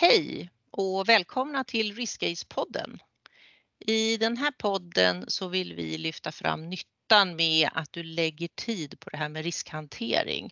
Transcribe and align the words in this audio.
Hej 0.00 0.50
och 0.70 1.08
välkomna 1.08 1.64
till 1.64 1.94
Riskace-podden. 1.94 2.98
I 3.86 4.16
den 4.16 4.36
här 4.36 4.50
podden 4.50 5.24
så 5.28 5.48
vill 5.48 5.74
vi 5.74 5.98
lyfta 5.98 6.32
fram 6.32 6.70
nyttan 6.70 7.36
med 7.36 7.68
att 7.72 7.92
du 7.92 8.02
lägger 8.02 8.48
tid 8.48 9.00
på 9.00 9.10
det 9.10 9.16
här 9.16 9.28
med 9.28 9.44
riskhantering 9.44 10.50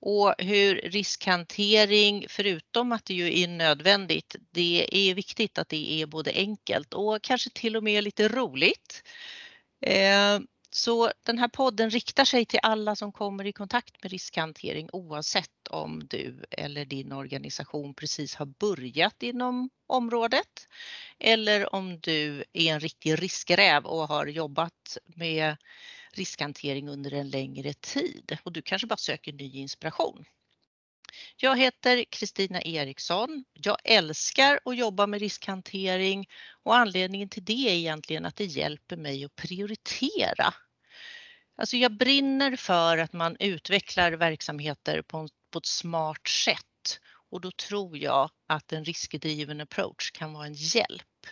och 0.00 0.34
hur 0.38 0.74
riskhantering, 0.74 2.26
förutom 2.28 2.92
att 2.92 3.04
det 3.04 3.14
ju 3.14 3.42
är 3.42 3.48
nödvändigt, 3.48 4.36
det 4.50 4.88
är 4.92 5.14
viktigt 5.14 5.58
att 5.58 5.68
det 5.68 6.02
är 6.02 6.06
både 6.06 6.32
enkelt 6.34 6.94
och 6.94 7.22
kanske 7.22 7.50
till 7.50 7.76
och 7.76 7.84
med 7.84 8.04
lite 8.04 8.28
roligt. 8.28 9.02
Eh, 9.80 10.40
så 10.74 11.12
den 11.22 11.38
här 11.38 11.48
podden 11.48 11.90
riktar 11.90 12.24
sig 12.24 12.46
till 12.46 12.60
alla 12.62 12.96
som 12.96 13.12
kommer 13.12 13.46
i 13.46 13.52
kontakt 13.52 14.02
med 14.02 14.12
riskhantering 14.12 14.88
oavsett 14.92 15.68
om 15.70 16.06
du 16.06 16.44
eller 16.50 16.84
din 16.84 17.12
organisation 17.12 17.94
precis 17.94 18.34
har 18.34 18.46
börjat 18.46 19.22
inom 19.22 19.70
området 19.86 20.68
eller 21.18 21.74
om 21.74 22.00
du 22.00 22.44
är 22.52 22.72
en 22.72 22.80
riktig 22.80 23.22
riskräv 23.22 23.84
och 23.84 24.08
har 24.08 24.26
jobbat 24.26 24.98
med 25.04 25.56
riskhantering 26.12 26.88
under 26.88 27.14
en 27.14 27.30
längre 27.30 27.72
tid 27.72 28.38
och 28.42 28.52
du 28.52 28.62
kanske 28.62 28.86
bara 28.86 28.96
söker 28.96 29.32
ny 29.32 29.56
inspiration. 29.56 30.24
Jag 31.36 31.58
heter 31.58 32.04
Kristina 32.04 32.62
Eriksson. 32.62 33.44
Jag 33.52 33.76
älskar 33.84 34.60
att 34.64 34.76
jobba 34.76 35.06
med 35.06 35.20
riskhantering 35.20 36.26
och 36.62 36.76
anledningen 36.76 37.28
till 37.28 37.44
det 37.44 37.68
är 37.68 37.74
egentligen 37.74 38.24
att 38.24 38.36
det 38.36 38.44
hjälper 38.44 38.96
mig 38.96 39.24
att 39.24 39.36
prioritera. 39.36 40.54
Alltså 41.56 41.76
jag 41.76 41.96
brinner 41.96 42.56
för 42.56 42.98
att 42.98 43.12
man 43.12 43.36
utvecklar 43.40 44.12
verksamheter 44.12 45.02
på, 45.02 45.28
på 45.50 45.58
ett 45.58 45.66
smart 45.66 46.28
sätt 46.28 47.00
och 47.30 47.40
då 47.40 47.50
tror 47.50 47.98
jag 47.98 48.30
att 48.46 48.72
en 48.72 48.84
riskdriven 48.84 49.60
approach 49.60 50.10
kan 50.10 50.32
vara 50.32 50.46
en 50.46 50.54
hjälp. 50.54 51.26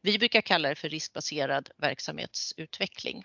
Vi 0.00 0.18
brukar 0.18 0.40
kalla 0.40 0.68
det 0.68 0.74
för 0.74 0.88
riskbaserad 0.88 1.70
verksamhetsutveckling. 1.76 3.24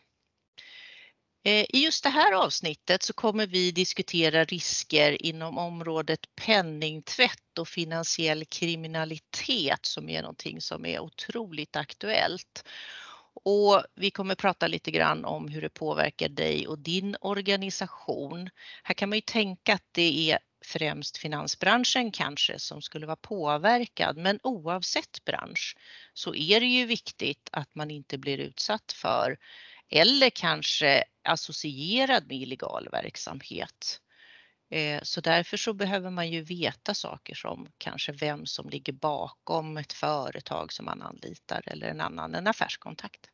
Eh, 1.45 1.65
I 1.69 1.83
just 1.83 2.03
det 2.03 2.09
här 2.09 2.31
avsnittet 2.31 3.03
så 3.03 3.13
kommer 3.13 3.47
vi 3.47 3.71
diskutera 3.71 4.43
risker 4.43 5.25
inom 5.25 5.57
området 5.57 6.35
penningtvätt 6.35 7.59
och 7.59 7.67
finansiell 7.67 8.45
kriminalitet 8.45 9.85
som 9.85 10.09
är 10.09 10.21
någonting 10.21 10.61
som 10.61 10.85
är 10.85 10.99
otroligt 10.99 11.75
aktuellt. 11.75 12.63
Och 13.45 13.83
vi 13.95 14.11
kommer 14.11 14.35
prata 14.35 14.67
lite 14.67 14.91
grann 14.91 15.25
om 15.25 15.47
hur 15.47 15.61
det 15.61 15.69
påverkar 15.69 16.29
dig 16.29 16.67
och 16.67 16.79
din 16.79 17.15
organisation. 17.21 18.49
Här 18.83 18.93
kan 18.93 19.09
man 19.09 19.17
ju 19.17 19.21
tänka 19.21 19.73
att 19.73 19.87
det 19.91 20.31
är 20.31 20.39
främst 20.65 21.17
finansbranschen 21.17 22.11
kanske 22.11 22.59
som 22.59 22.81
skulle 22.81 23.05
vara 23.05 23.15
påverkad, 23.15 24.17
men 24.17 24.39
oavsett 24.43 25.25
bransch 25.25 25.77
så 26.13 26.35
är 26.35 26.59
det 26.59 26.65
ju 26.65 26.85
viktigt 26.85 27.49
att 27.51 27.75
man 27.75 27.91
inte 27.91 28.17
blir 28.17 28.37
utsatt 28.37 28.91
för 28.91 29.37
eller 29.95 30.29
kanske 30.29 31.03
associerad 31.23 32.27
med 32.27 32.37
illegal 32.37 32.89
verksamhet. 32.91 33.99
Eh, 34.71 35.01
så 35.03 35.21
därför 35.21 35.57
så 35.57 35.73
behöver 35.73 36.09
man 36.09 36.31
ju 36.31 36.41
veta 36.41 36.93
saker 36.93 37.35
som 37.35 37.67
kanske 37.77 38.11
vem 38.11 38.45
som 38.45 38.69
ligger 38.69 38.93
bakom 38.93 39.77
ett 39.77 39.93
företag 39.93 40.73
som 40.73 40.85
man 40.85 41.01
anlitar 41.01 41.63
eller 41.65 41.87
en 41.87 42.01
annan 42.01 42.35
en 42.35 42.47
affärskontakt. 42.47 43.29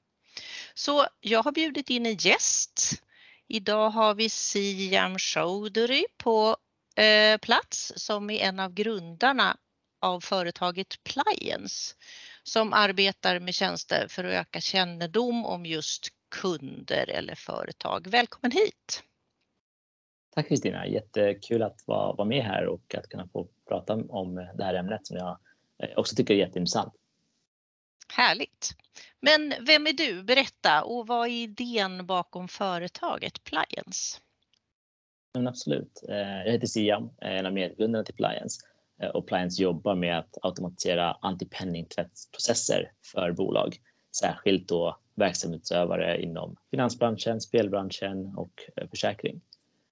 Så 0.74 1.08
jag 1.20 1.44
har 1.44 1.52
bjudit 1.52 1.90
in 1.90 2.06
en 2.06 2.18
gäst. 2.18 3.04
Idag 3.48 3.90
har 3.90 4.16
vi 4.16 4.30
Siam 4.30 5.20
Chowdhury 5.20 6.06
på 6.18 6.58
eh, 6.96 7.38
plats 7.38 7.94
som 7.96 8.30
är 8.30 8.40
en 8.40 8.60
av 8.60 8.74
grundarna 8.74 9.58
av 10.02 10.22
företaget 10.22 11.04
Pliance 11.04 11.96
som 12.44 12.74
arbetar 12.74 13.40
med 13.40 13.56
tjänster 13.56 14.08
för 14.10 14.24
att 14.24 14.34
öka 14.34 14.62
kännedom 14.62 15.46
om 15.46 15.66
just 15.66 16.19
kunder 16.30 17.09
eller 17.09 17.35
företag. 17.35 18.07
Välkommen 18.07 18.51
hit! 18.51 19.03
Tack 20.35 20.47
Kristina, 20.47 20.88
jättekul 20.88 21.63
att 21.63 21.84
vara, 21.85 22.13
vara 22.13 22.28
med 22.28 22.44
här 22.44 22.67
och 22.67 22.95
att 22.95 23.09
kunna 23.09 23.28
få 23.28 23.47
prata 23.67 23.94
om 23.94 24.35
det 24.35 24.63
här 24.63 24.73
ämnet 24.73 25.07
som 25.07 25.18
jag 25.18 25.38
eh, 25.84 25.97
också 25.97 26.16
tycker 26.16 26.34
är 26.34 26.38
jätteintressant. 26.38 26.94
Härligt! 28.13 28.69
Men 29.19 29.53
vem 29.62 29.88
är 29.88 29.94
du? 29.94 30.23
Berätta 30.23 30.84
och 30.84 31.07
vad 31.07 31.28
är 31.28 31.31
idén 31.31 32.06
bakom 32.06 32.47
företaget 32.47 33.44
Pliance? 33.44 34.19
Men 35.34 35.47
absolut. 35.47 36.03
Eh, 36.09 36.18
jag 36.18 36.51
heter 36.51 36.68
Siam, 36.68 37.09
en 37.18 37.45
av 37.45 37.53
medgrundarna 37.53 38.06
till 38.06 38.16
Pliance 38.16 38.66
eh, 39.01 39.09
och 39.09 39.28
Pliance 39.28 39.63
jobbar 39.63 39.95
med 39.95 40.19
att 40.19 40.38
automatisera 40.41 41.18
antipenningtvättsprocesser 41.22 42.91
för 43.12 43.31
bolag, 43.31 43.78
särskilt 44.16 44.68
då 44.68 44.97
verksamhetsutövare 45.16 46.22
inom 46.22 46.56
finansbranschen, 46.72 47.42
spelbranschen 47.42 48.36
och 48.36 48.64
eh, 48.75 48.90
försäkring. 48.90 49.42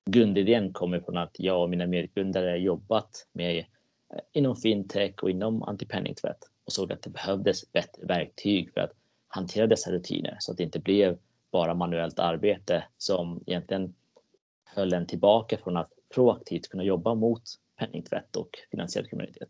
Grundidén 0.06 0.74
kommer 0.74 1.00
från 1.00 1.18
att 1.18 1.36
jag 1.40 1.62
och 1.62 1.70
mina 1.70 1.88
medgrundare 1.88 2.58
jobbat 2.58 3.28
med 3.32 3.58
eh, 3.58 4.20
inom 4.34 4.56
fintech 4.56 5.24
och 5.24 5.30
inom 5.30 5.64
antipenningtvätt 5.64 6.50
och 6.66 6.72
såg 6.74 6.92
att 6.92 7.02
det 7.02 7.10
behövdes 7.10 7.72
bättre 7.72 8.06
verktyg 8.06 8.74
för 8.74 8.82
att 8.82 8.92
hantera 9.28 9.68
dessa 9.68 9.92
rutiner 9.92 10.38
så 10.40 10.52
att 10.52 10.58
det 10.58 10.64
inte 10.64 10.80
blev 10.80 11.18
bara 11.52 11.74
manuellt 11.74 12.20
arbete 12.20 12.84
som 12.98 13.44
egentligen 13.46 13.94
höll 14.66 14.94
en 14.94 15.08
tillbaka 15.08 15.58
från 15.58 15.78
att 15.78 15.92
proaktivt 16.14 16.70
kunna 16.70 16.84
jobba 16.84 17.16
mot 17.16 17.44
penningtvätt 17.76 18.36
och 18.36 18.50
finansiell 18.72 19.08
kriminalitet. 19.08 19.50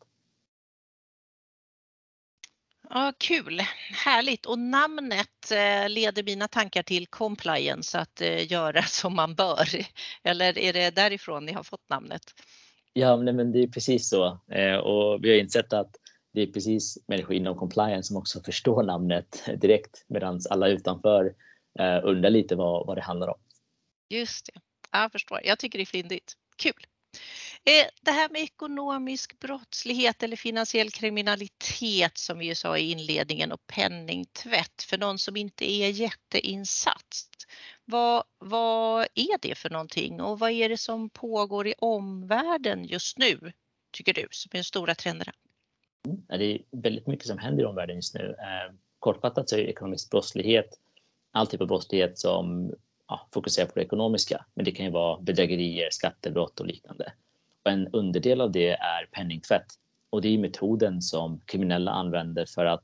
Ja, 2.89 3.13
kul, 3.17 3.61
härligt 4.05 4.45
och 4.45 4.59
namnet 4.59 5.51
eh, 5.51 5.89
leder 5.89 6.23
mina 6.23 6.47
tankar 6.47 6.83
till 6.83 7.07
compliance, 7.07 7.99
att 7.99 8.21
eh, 8.21 8.51
göra 8.51 8.81
som 8.87 9.15
man 9.15 9.35
bör. 9.35 9.67
Eller 10.23 10.57
är 10.57 10.73
det 10.73 10.95
därifrån 10.95 11.45
ni 11.45 11.53
har 11.53 11.63
fått 11.63 11.89
namnet? 11.89 12.21
Ja, 12.93 13.17
men 13.17 13.51
det 13.51 13.63
är 13.63 13.67
precis 13.67 14.09
så 14.09 14.25
eh, 14.51 14.75
och 14.75 15.23
vi 15.23 15.29
har 15.29 15.37
insett 15.37 15.73
att 15.73 15.95
det 16.33 16.41
är 16.41 16.47
precis 16.47 16.97
människor 17.07 17.35
inom 17.35 17.57
compliance 17.57 18.07
som 18.07 18.17
också 18.17 18.43
förstår 18.43 18.83
namnet 18.83 19.49
direkt 19.61 20.05
medan 20.07 20.39
alla 20.49 20.67
utanför 20.67 21.33
undrar 22.03 22.29
lite 22.29 22.55
vad, 22.55 22.87
vad 22.87 22.97
det 22.97 23.01
handlar 23.01 23.27
om. 23.27 23.39
Just 24.09 24.45
det, 24.45 24.61
jag 24.91 25.11
förstår. 25.11 25.41
Jag 25.43 25.59
tycker 25.59 25.79
det 25.79 25.83
är 25.83 25.85
flindigt. 25.85 26.33
Kul! 26.57 26.87
Eh, 27.67 27.87
det 28.01 28.11
här 28.11 28.29
med 28.29 28.41
ekonomisk 28.41 29.39
brottslighet 29.39 30.23
eller 30.23 30.35
finansiell 30.35 30.91
kriminalitet 30.91 32.17
som 32.17 32.37
vi 32.37 32.45
ju 32.45 32.55
sa 32.55 32.77
i 32.77 32.91
inledningen 32.91 33.51
och 33.51 33.67
penningtvätt 33.67 34.83
för 34.83 34.97
någon 34.97 35.17
som 35.17 35.37
inte 35.37 35.71
är 35.71 35.89
jätteinsatt. 35.89 37.27
Vad, 37.85 38.23
vad 38.37 39.07
är 39.13 39.37
det 39.41 39.55
för 39.55 39.69
någonting 39.69 40.21
och 40.21 40.39
vad 40.39 40.51
är 40.51 40.69
det 40.69 40.77
som 40.77 41.09
pågår 41.09 41.67
i 41.67 41.73
omvärlden 41.77 42.85
just 42.85 43.17
nu 43.17 43.51
tycker 43.91 44.13
du 44.13 44.27
som 44.31 44.49
är 44.53 44.57
de 44.57 44.63
stora 44.63 44.95
trenderna? 44.95 45.33
Det 46.27 46.45
är 46.45 46.61
väldigt 46.71 47.07
mycket 47.07 47.27
som 47.27 47.37
händer 47.37 47.63
i 47.63 47.65
omvärlden 47.65 47.95
just 47.95 48.13
nu. 48.13 48.35
Eh, 48.39 48.75
kortfattat 48.99 49.49
så 49.49 49.55
är 49.55 49.59
ekonomisk 49.59 50.09
brottslighet 50.09 50.79
all 51.31 51.47
typ 51.47 51.61
av 51.61 51.67
brottslighet 51.67 52.19
som 52.19 52.73
ja, 53.07 53.27
fokuserar 53.33 53.67
på 53.67 53.73
det 53.75 53.85
ekonomiska, 53.85 54.45
men 54.53 54.65
det 54.65 54.71
kan 54.71 54.85
ju 54.85 54.91
vara 54.91 55.21
bedrägerier, 55.21 55.89
skattebrott 55.91 56.59
och 56.59 56.67
liknande. 56.67 57.13
En 57.67 57.87
underdel 57.87 58.41
av 58.41 58.51
det 58.51 58.69
är 58.69 59.05
penningtvätt 59.11 59.65
och 60.09 60.21
det 60.21 60.27
är 60.27 60.37
metoden 60.37 61.01
som 61.01 61.41
kriminella 61.45 61.91
använder 61.91 62.45
för 62.45 62.65
att 62.65 62.81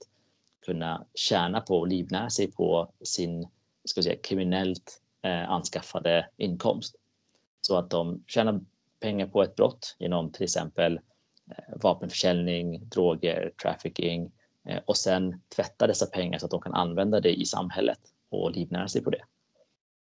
kunna 0.66 1.06
tjäna 1.14 1.62
på 1.62 1.78
och 1.78 1.88
livnära 1.88 2.30
sig 2.30 2.52
på 2.52 2.92
sin 3.04 3.48
ska 3.86 4.02
säga, 4.02 4.16
kriminellt 4.24 5.02
eh, 5.22 5.50
anskaffade 5.50 6.30
inkomst. 6.38 6.96
Så 7.62 7.78
att 7.78 7.90
de 7.90 8.24
tjänar 8.28 8.62
pengar 9.00 9.28
på 9.28 9.44
ett 9.44 9.56
brott 9.56 9.96
genom 10.00 10.32
till 10.32 10.44
exempel 10.44 11.00
eh, 11.52 11.76
vapenförsäljning, 11.82 12.90
droger, 12.90 13.52
trafficking 13.62 14.32
eh, 14.68 14.80
och 14.86 14.98
sen 14.98 15.42
tvätta 15.56 15.88
dessa 15.88 16.06
pengar 16.06 16.40
så 16.40 16.46
att 16.46 16.52
de 16.52 16.62
kan 16.62 16.74
använda 16.74 17.20
det 17.20 17.34
i 17.34 17.46
samhället 17.46 18.00
och 18.30 18.52
livnära 18.52 18.88
sig 18.88 19.04
på 19.04 19.10
det. 19.10 19.24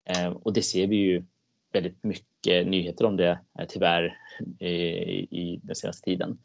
Eh, 0.04 0.28
och 0.28 0.52
det 0.52 0.62
ser 0.62 0.86
vi 0.86 0.96
ju 0.96 1.24
väldigt 1.72 2.04
mycket 2.04 2.66
nyheter 2.66 3.04
om 3.04 3.16
det 3.16 3.40
eh, 3.58 3.66
tyvärr 3.68 4.18
i, 5.30 5.60
den 5.62 5.76
senaste 5.76 6.04
tiden. 6.04 6.38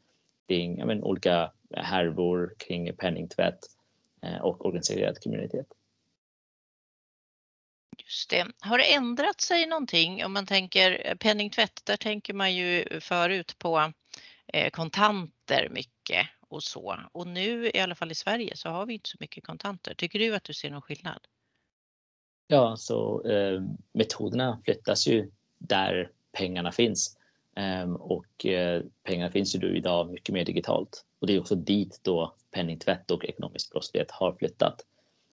Kring 0.47 0.85
men, 0.85 1.03
olika 1.03 1.51
härvor 1.75 2.53
kring 2.57 2.95
penningtvätt 2.95 3.59
eh, 4.21 4.37
och 4.37 4.65
organiserad 4.65 5.23
kriminalitet. 5.23 5.67
Just 7.97 8.29
det. 8.29 8.47
Har 8.59 8.77
det 8.77 8.93
ändrat 8.93 9.41
sig 9.41 9.65
någonting 9.65 10.25
om 10.25 10.33
man 10.33 10.45
tänker 10.45 11.01
eh, 11.05 11.15
penningtvätt? 11.15 11.81
Där 11.85 11.97
tänker 11.97 12.33
man 12.33 12.55
ju 12.55 12.99
förut 12.99 13.55
på 13.59 13.91
kontanter 14.71 15.69
mycket 15.69 16.27
och 16.39 16.63
så. 16.63 16.99
Och 17.11 17.27
nu 17.27 17.71
i 17.73 17.79
alla 17.79 17.95
fall 17.95 18.11
i 18.11 18.15
Sverige 18.15 18.55
så 18.55 18.69
har 18.69 18.85
vi 18.85 18.93
inte 18.93 19.09
så 19.09 19.17
mycket 19.19 19.43
kontanter. 19.43 19.93
Tycker 19.93 20.19
du 20.19 20.35
att 20.35 20.43
du 20.43 20.53
ser 20.53 20.69
någon 20.69 20.81
skillnad? 20.81 21.27
Ja, 22.47 22.75
så 22.77 23.21
eh, 23.27 23.61
metoderna 23.93 24.61
flyttas 24.65 25.07
ju 25.07 25.31
där 25.57 26.11
pengarna 26.31 26.71
finns. 26.71 27.17
eh, 27.55 27.91
och 27.93 28.45
eh, 28.45 28.81
pengarna 29.03 29.31
finns 29.31 29.55
ju 29.55 29.77
idag 29.77 30.11
mycket 30.11 30.33
mer 30.33 30.45
digitalt. 30.45 31.05
Och 31.19 31.27
det 31.27 31.35
är 31.35 31.39
också 31.39 31.55
dit 31.55 31.99
då 32.03 32.35
penningtvätt 32.51 33.11
och 33.11 33.25
ekonomisk 33.25 33.71
brottslighet 33.71 34.11
har 34.11 34.33
flyttat. 34.33 34.85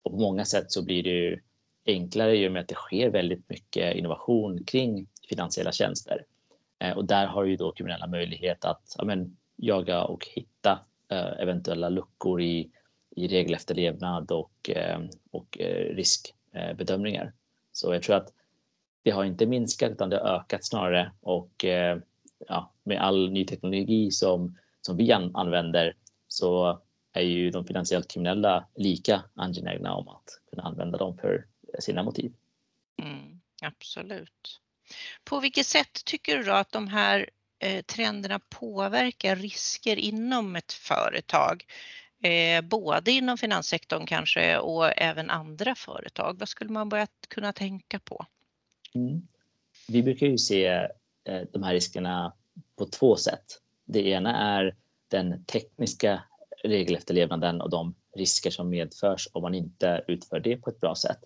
Och 0.03 0.11
på 0.11 0.17
många 0.17 0.45
sätt 0.45 0.71
så 0.71 0.85
blir 0.85 1.03
det 1.03 1.09
ju 1.09 1.41
enklare 1.85 2.37
i 2.37 2.47
och 2.47 2.51
med 2.51 2.61
att 2.61 2.67
det 2.67 2.75
sker 2.75 3.09
väldigt 3.09 3.49
mycket 3.49 3.95
innovation 3.95 4.63
kring 4.63 5.07
finansiella 5.29 5.71
tjänster. 5.71 6.25
Eh, 6.79 6.97
och 6.97 7.05
där 7.05 7.25
har 7.27 7.43
ju 7.43 7.55
då 7.55 7.71
kriminella 7.71 8.07
möjlighet 8.07 8.65
att 8.65 8.95
ja, 8.97 9.05
men, 9.05 9.37
jaga 9.55 10.03
och 10.03 10.27
hitta 10.35 10.79
eh, 11.09 11.39
eventuella 11.39 11.89
luckor 11.89 12.41
i, 12.41 12.71
i 13.15 13.27
regelefterlevnad 13.27 14.31
och, 14.31 14.69
eh, 14.69 14.99
och 15.31 15.59
eh, 15.59 15.95
Eh, 16.57 16.73
bedömningar. 16.73 17.33
Så 17.71 17.93
jag 17.93 18.03
tror 18.03 18.15
att 18.15 18.33
det 19.03 19.11
har 19.11 19.23
inte 19.23 19.45
minskat 19.45 19.91
utan 19.91 20.09
det 20.09 20.17
har 20.17 20.39
ökat 20.39 20.65
snarare 20.65 21.11
och 21.21 21.65
eh, 21.65 21.99
ja, 22.47 22.73
med 22.83 23.01
all 23.01 23.31
ny 23.31 23.45
teknologi 23.45 24.11
som, 24.11 24.57
som 24.81 24.97
vi 24.97 25.11
använder 25.11 25.95
så 26.27 26.81
är 27.13 27.21
ju 27.21 27.51
de 27.51 27.65
finansiellt 27.65 28.07
kriminella 28.07 28.67
lika 28.75 29.23
angelägna 29.35 29.93
om 29.93 30.07
att 30.07 30.41
kunna 30.49 30.63
använda 30.63 30.97
dem 30.97 31.17
för 31.17 31.45
sina 31.79 32.03
motiv. 32.03 32.33
Mm, 33.01 33.41
absolut. 33.61 34.61
På 35.23 35.39
vilket 35.39 35.65
sätt 35.65 36.05
tycker 36.05 36.37
du 36.37 36.43
då 36.43 36.51
att 36.51 36.71
de 36.71 36.87
här 36.87 37.29
eh, 37.59 37.81
trenderna 37.81 38.39
påverkar 38.49 39.35
risker 39.35 39.95
inom 39.95 40.55
ett 40.55 40.73
företag? 40.73 41.65
Eh, 42.21 42.61
både 42.61 43.11
inom 43.11 43.37
finanssektorn 43.37 44.05
kanske 44.05 44.57
och 44.57 45.01
även 45.01 45.29
andra 45.29 45.75
företag. 45.75 46.39
Vad 46.39 46.49
skulle 46.49 46.69
man 46.69 46.89
börja 46.89 47.07
kunna 47.27 47.53
tänka 47.53 47.99
på? 47.99 48.25
Mm. 48.95 49.27
Vi 49.87 50.03
brukar 50.03 50.27
ju 50.27 50.37
se 50.37 50.65
eh, 51.23 51.41
de 51.51 51.63
här 51.63 51.73
riskerna 51.73 52.33
på 52.75 52.85
två 52.85 53.15
sätt. 53.15 53.61
Det 53.85 54.07
ena 54.07 54.57
är 54.57 54.75
den 55.07 55.43
tekniska 55.45 56.23
regelefterlevnaden 56.63 57.61
och 57.61 57.69
de 57.69 57.95
risker 58.15 58.49
som 58.49 58.69
medförs 58.69 59.27
om 59.33 59.41
man 59.41 59.55
inte 59.55 60.03
utför 60.07 60.39
det 60.39 60.57
på 60.57 60.69
ett 60.69 60.79
bra 60.79 60.95
sätt. 60.95 61.19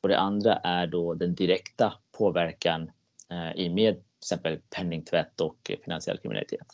Och 0.00 0.08
det 0.08 0.18
andra 0.18 0.54
är 0.54 0.86
då 0.86 1.14
den 1.14 1.34
direkta 1.34 1.94
påverkan 2.12 2.90
eh, 3.30 3.60
i 3.60 3.68
med 3.68 3.94
till 3.94 4.04
exempel 4.18 4.58
penningtvätt 4.70 5.40
och 5.40 5.70
finansiell 5.84 6.18
kriminalitet. 6.18 6.66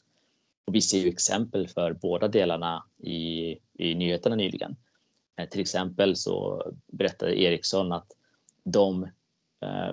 Och 0.68 0.74
vi 0.74 0.80
ser 0.80 0.98
ju 0.98 1.08
exempel 1.08 1.68
för 1.68 1.92
båda 1.92 2.28
delarna 2.28 2.84
i, 2.98 3.50
i 3.78 3.94
nyheterna 3.94 4.36
nyligen. 4.36 4.76
Eh, 5.36 5.48
till 5.48 5.60
exempel 5.60 6.16
så 6.16 6.62
berättade 6.86 7.42
Ericsson 7.42 7.92
att 7.92 8.06
de 8.64 9.02
eh, 9.62 9.92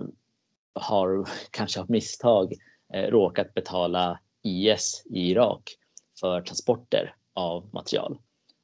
har 0.73 1.29
kanske 1.51 1.79
av 1.79 1.89
misstag 1.91 2.53
eh, 2.93 3.03
råkat 3.03 3.53
betala 3.53 4.19
IS 4.43 5.03
i 5.05 5.29
Irak 5.29 5.71
för 6.19 6.41
transporter 6.41 7.15
av 7.33 7.69
material. 7.73 8.19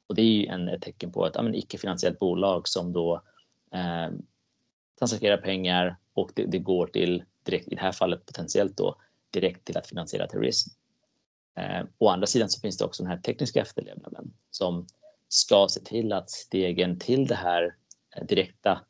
Och 0.06 0.14
det 0.14 0.22
är 0.22 0.26
ju 0.26 0.46
en, 0.46 0.68
ett 0.68 0.82
tecken 0.82 1.12
på 1.12 1.26
ett 1.26 1.34
ja, 1.34 1.54
icke-finansiellt 1.54 2.18
bolag 2.18 2.68
som 2.68 2.92
då 2.92 3.22
eh, 3.74 4.10
transakterar 4.98 5.36
pengar 5.36 5.96
och 6.14 6.30
det, 6.34 6.44
det, 6.44 6.58
går 6.58 6.86
till, 6.86 7.24
direkt, 7.42 7.68
i 7.68 7.74
det 7.74 7.80
här 7.80 7.92
fallet 7.92 8.26
potentiellt 8.26 8.76
då, 8.76 8.96
direkt 9.30 9.64
till 9.64 9.78
att 9.78 9.86
finansiera 9.86 10.26
terrorism. 10.26 10.81
Eh, 11.54 11.84
å 11.98 12.08
andra 12.08 12.26
sidan 12.26 12.48
så 12.48 12.60
finns 12.60 12.78
det 12.78 12.84
också 12.84 13.02
den 13.02 13.12
här 13.12 13.18
tekniska 13.18 13.60
efterlevnaden 13.60 14.32
som 14.50 14.86
ska 15.28 15.68
se 15.68 15.80
till 15.80 16.12
att 16.12 16.30
stegen 16.30 16.98
till 16.98 17.26
det 17.26 17.34
här 17.34 17.76
eh, 18.16 18.24
direkta 18.26 18.80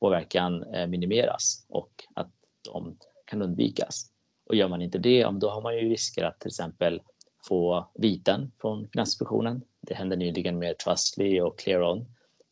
påverkan 0.00 0.62
eh, 0.62 0.86
minimeras 0.86 1.66
och 1.68 2.04
att 2.14 2.30
de 2.62 2.98
kan 3.24 3.42
undvikas. 3.42 4.10
Och 4.46 4.54
gör 4.54 4.68
man 4.68 4.82
inte 4.82 4.98
det, 4.98 5.24
då 5.24 5.50
har 5.50 5.62
man 5.62 5.76
ju 5.76 5.88
risker 5.88 6.24
att 6.24 6.40
till 6.40 6.48
exempel 6.48 7.02
få 7.48 7.90
viten 7.94 8.52
från 8.60 8.88
Finansinspektionen. 8.88 9.62
Det 9.80 9.94
hände 9.94 10.16
nyligen 10.16 10.58
med 10.58 10.78
Trustly 10.78 11.40
och 11.40 11.58
Clearon, 11.58 12.06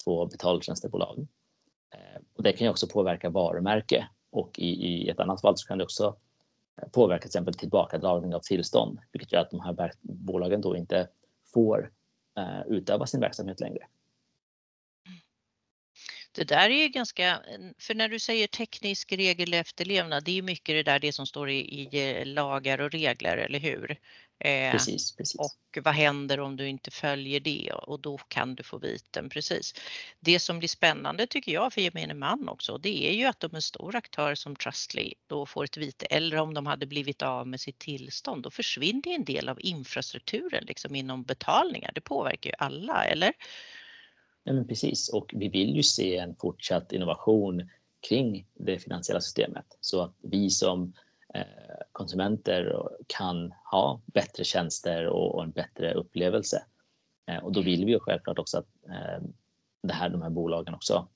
två 0.05 0.27
betaltjänstebolag. 0.27 1.27
Eh, 1.95 2.23
och 2.37 2.43
det 2.43 2.53
kan 2.53 2.65
ju 2.65 2.71
också 2.71 2.87
påverka 2.87 3.31
varumärke 3.31 4.09
och 4.31 4.59
i, 4.59 4.69
i 4.69 5.09
ett 5.09 5.21
annat 5.21 5.41
fall 5.41 5.59
så 5.59 5.67
kan 5.67 5.79
det 5.79 5.85
också 5.85 6.17
påverka 6.93 7.23
till 7.23 7.29
exempel 7.29 7.55
tillbakadragning 7.55 8.35
av 8.35 8.41
tillstånd, 8.41 8.99
vilket 9.13 9.33
gör 9.33 9.41
att 9.41 9.51
de 9.51 9.61
här 9.61 9.93
bolagen 10.01 10.61
då 10.61 10.77
inte 10.77 11.09
får 11.55 11.93
eh, 12.39 12.67
utöva 12.67 13.07
sin 13.07 13.21
verksamhet 13.21 13.61
längre. 13.61 13.87
Det 16.35 16.45
där 16.45 16.71
är 16.71 16.83
ju 16.83 16.89
ganska, 16.89 17.43
för 17.79 17.95
när 17.95 18.09
du 18.09 18.19
säger 18.19 18.47
teknisk 18.47 19.13
regelefterlevnad, 19.13 20.25
det 20.25 20.39
är 20.39 20.43
mycket 20.43 20.75
det 20.75 20.83
där 20.83 20.99
det 20.99 21.13
som 21.13 21.27
står 21.27 21.51
i, 21.51 21.89
i 21.95 22.25
lagar 22.25 22.81
och 22.81 22.91
regler, 22.91 23.37
eller 23.37 23.59
hur? 23.59 23.99
Eh, 24.45 24.73
precis, 24.73 25.17
precis. 25.17 25.41
Och 25.41 25.79
vad 25.85 25.95
händer 25.95 26.41
om 26.41 26.57
du 26.57 26.69
inte 26.69 26.91
följer 26.91 27.41
det 27.41 27.73
och 27.73 28.01
då 28.01 28.19
kan 28.19 28.55
du 28.55 28.63
få 28.63 28.79
viten, 28.79 29.29
precis. 29.29 29.75
Det 30.21 30.39
som 30.39 30.59
blir 30.59 30.69
spännande 30.69 31.27
tycker 31.27 31.53
jag 31.53 31.73
för 31.73 31.81
gemene 31.81 32.15
man 32.15 32.49
också, 32.49 32.79
det 32.79 33.09
är 33.09 33.13
ju 33.13 33.25
att 33.25 33.45
om 33.45 33.55
en 33.55 33.63
stor 33.63 33.97
aktör 33.97 34.35
som 34.35 34.57
Trustly 34.57 35.15
då 35.27 35.47
får 35.47 35.65
ett 35.65 35.77
vite 35.77 36.07
eller 36.07 36.37
om 36.37 36.55
de 36.55 36.67
hade 36.67 36.87
blivit 36.87 37.23
av 37.23 37.47
med 37.47 37.61
sitt 37.61 37.79
tillstånd, 37.79 38.43
då 38.43 38.51
försvinner 38.51 39.09
en 39.09 39.25
del 39.25 39.49
av 39.49 39.61
infrastrukturen 39.61 40.65
liksom 40.65 40.95
inom 40.95 41.23
betalningar. 41.23 41.93
Det 41.95 42.01
påverkar 42.01 42.51
ju 42.51 42.57
alla, 42.59 43.05
eller? 43.05 43.33
Ja, 44.45 44.53
men 44.53 44.69
precis, 44.69 45.09
och 45.09 45.31
vi 45.35 45.49
vill 45.49 45.77
ju 45.77 45.83
se 45.83 46.17
en 46.17 46.37
fortsatt 46.37 46.93
innovation 46.93 47.71
kring 48.09 48.47
det 48.55 48.79
finansiella 48.79 49.21
systemet 49.21 49.67
så 49.81 50.01
att 50.03 50.15
vi 50.23 50.51
som 50.51 50.93
konsumenter 51.93 52.89
kan 53.07 53.55
ha 53.71 54.01
bättre 54.07 54.45
tjänster 54.45 55.07
och 55.07 55.43
en 55.43 55.51
bättre 55.51 55.95
upplevelse. 55.95 56.65
Eh, 57.27 57.45
och 57.45 57.53
då 57.53 57.63
vill 57.63 57.85
vi 57.85 57.93
ju 57.93 58.01
självklart 58.01 58.39
också 58.39 58.59
att 58.59 58.69
eh, 58.89 59.23
det 59.83 59.95
här, 59.95 60.09
de 60.09 60.23
här 60.23 60.31
bolagen 60.31 60.75
också, 60.75 61.09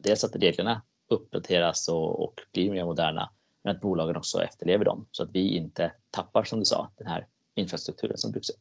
dels 0.00 0.24
att 0.24 0.36
reglerna 0.36 0.82
uppdateras 1.08 1.88
och, 1.88 2.24
och 2.24 2.40
blir 2.52 2.70
mer 2.70 2.84
moderna, 2.84 3.30
men 3.62 3.76
att 3.76 3.82
bolagen 3.82 4.16
också 4.16 4.42
efterlever 4.42 4.84
dem 4.84 5.08
så 5.10 5.22
att 5.22 5.30
vi 5.32 5.56
inte 5.56 5.92
tappar, 6.10 6.44
som 6.44 6.58
du 6.58 6.64
sa, 6.64 6.90
den 6.96 7.06
här 7.06 7.26
infrastrukturen 7.54 8.18
som 8.18 8.32
byggs 8.32 8.50
upp. 8.50 8.60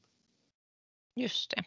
Just 1.15 1.51
det. 1.51 1.63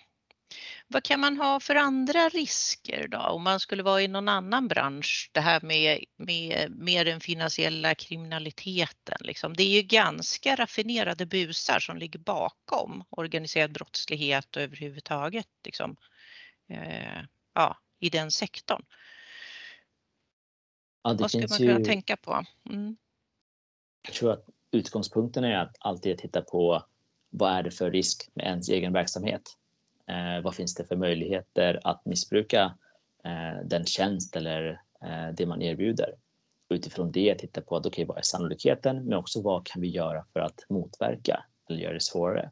Vad 0.88 1.04
kan 1.04 1.20
man 1.20 1.36
ha 1.36 1.60
för 1.60 1.74
andra 1.74 2.28
risker 2.28 3.08
då 3.08 3.18
om 3.18 3.42
man 3.42 3.60
skulle 3.60 3.82
vara 3.82 4.02
i 4.02 4.08
någon 4.08 4.28
annan 4.28 4.68
bransch? 4.68 5.30
Det 5.32 5.40
här 5.40 5.60
med, 5.60 6.04
med, 6.16 6.70
med 6.70 7.06
den 7.06 7.20
finansiella 7.20 7.94
kriminaliteten. 7.94 9.18
Liksom. 9.20 9.54
Det 9.54 9.62
är 9.62 9.76
ju 9.76 9.82
ganska 9.82 10.56
raffinerade 10.56 11.26
busar 11.26 11.78
som 11.78 11.96
ligger 11.96 12.18
bakom 12.18 13.04
organiserad 13.10 13.72
brottslighet 13.72 14.56
och 14.56 14.62
överhuvudtaget 14.62 15.48
liksom, 15.64 15.96
eh, 16.68 17.22
ja, 17.54 17.76
i 18.00 18.10
den 18.10 18.30
sektorn. 18.30 18.82
Ja, 21.02 21.16
Vad 21.18 21.30
ska 21.30 21.38
man 21.38 21.48
kunna 21.48 21.78
ju... 21.78 21.84
tänka 21.84 22.16
på? 22.16 22.44
Mm. 22.70 22.96
Jag 24.02 24.14
tror 24.14 24.32
att 24.32 24.46
utgångspunkten 24.70 25.44
är 25.44 25.58
att 25.58 25.76
alltid 25.80 26.18
titta 26.18 26.42
på 26.42 26.86
vad 27.30 27.52
är 27.52 27.62
det 27.62 27.70
för 27.70 27.90
risk 27.90 28.28
med 28.34 28.46
ens 28.46 28.68
egen 28.68 28.92
verksamhet? 28.92 29.42
Eh, 30.06 30.42
vad 30.42 30.54
finns 30.54 30.74
det 30.74 30.84
för 30.84 30.96
möjligheter 30.96 31.80
att 31.84 32.04
missbruka 32.04 32.74
eh, 33.24 33.64
den 33.64 33.86
tjänst 33.86 34.36
eller 34.36 34.80
eh, 35.02 35.28
det 35.34 35.46
man 35.46 35.62
erbjuder? 35.62 36.14
Utifrån 36.68 37.12
det 37.12 37.34
titta 37.34 37.60
på 37.60 37.76
att, 37.76 37.86
okay, 37.86 38.04
vad 38.04 38.18
är 38.18 38.22
sannolikheten, 38.22 39.04
men 39.04 39.18
också 39.18 39.42
vad 39.42 39.66
kan 39.66 39.82
vi 39.82 39.88
göra 39.88 40.24
för 40.32 40.40
att 40.40 40.64
motverka 40.68 41.44
eller 41.68 41.80
göra 41.80 41.92
det 41.92 42.02
svårare? 42.02 42.50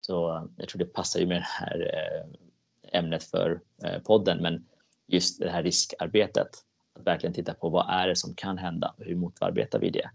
Så 0.00 0.36
eh, 0.36 0.44
jag 0.56 0.68
tror 0.68 0.78
det 0.78 0.84
passar 0.92 1.20
ju 1.20 1.26
med 1.26 1.36
det 1.36 1.46
här 1.46 1.90
eh, 1.94 2.98
ämnet 2.98 3.24
för 3.24 3.60
eh, 3.84 4.02
podden, 4.02 4.42
men 4.42 4.66
just 5.06 5.40
det 5.40 5.50
här 5.50 5.62
riskarbetet. 5.62 6.48
Att 6.94 7.06
verkligen 7.06 7.34
titta 7.34 7.54
på 7.54 7.68
vad 7.68 7.86
är 7.90 8.08
det 8.08 8.16
som 8.16 8.34
kan 8.34 8.58
hända 8.58 8.94
och 8.98 9.04
hur 9.04 9.16
motarbetar 9.16 9.78
vi 9.78 9.90
det? 9.90 10.10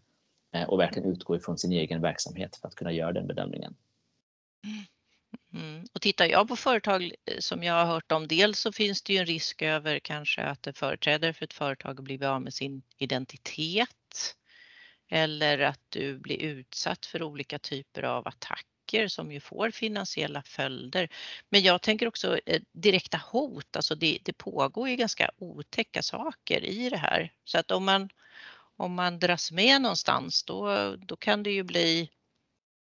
Och 0.67 0.79
verkligen 0.79 1.11
utgå 1.11 1.35
ifrån 1.35 1.57
sin 1.57 1.71
egen 1.71 2.01
verksamhet 2.01 2.55
för 2.55 2.67
att 2.67 2.75
kunna 2.75 2.91
göra 2.91 3.11
den 3.11 3.27
bedömningen. 3.27 3.75
Mm. 4.65 4.85
Mm. 5.53 5.85
Och 5.93 6.01
tittar 6.01 6.25
jag 6.25 6.47
på 6.47 6.55
företag 6.55 7.03
eh, 7.03 7.39
som 7.39 7.63
jag 7.63 7.73
har 7.73 7.85
hört 7.85 8.11
om, 8.11 8.27
dels 8.27 8.59
så 8.59 8.71
finns 8.71 9.01
det 9.01 9.13
ju 9.13 9.19
en 9.19 9.25
risk 9.25 9.61
över 9.61 9.99
kanske 9.99 10.41
att 10.41 10.67
en 10.67 10.73
företrädare 10.73 11.33
för 11.33 11.45
ett 11.45 11.53
företag 11.53 12.03
blir 12.03 12.23
av 12.23 12.41
med 12.41 12.53
sin 12.53 12.81
identitet 12.97 14.35
eller 15.09 15.59
att 15.59 15.81
du 15.89 16.19
blir 16.19 16.37
utsatt 16.37 17.05
för 17.05 17.23
olika 17.23 17.59
typer 17.59 18.03
av 18.03 18.27
attacker 18.27 19.07
som 19.07 19.31
ju 19.31 19.39
får 19.39 19.71
finansiella 19.71 20.43
följder. 20.43 21.09
Men 21.49 21.61
jag 21.61 21.81
tänker 21.81 22.07
också 22.07 22.39
eh, 22.45 22.61
direkta 22.71 23.21
hot, 23.31 23.75
alltså 23.75 23.95
det, 23.95 24.19
det 24.23 24.33
pågår 24.33 24.89
ju 24.89 24.95
ganska 24.95 25.31
otäcka 25.37 26.01
saker 26.01 26.65
i 26.65 26.89
det 26.89 26.97
här. 26.97 27.33
Så 27.43 27.59
att 27.59 27.71
om 27.71 27.85
man, 27.85 28.09
om 28.77 28.93
man 28.93 29.19
dras 29.19 29.51
med 29.51 29.81
någonstans 29.81 30.43
då, 30.43 30.95
då 30.95 31.15
kan 31.15 31.43
det 31.43 31.51
ju 31.51 31.63
bli 31.63 32.09